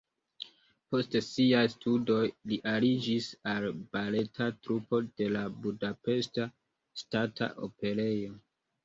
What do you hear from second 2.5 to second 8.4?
li aliĝis al baleta trupo de la Budapeŝta Ŝtata Operejo.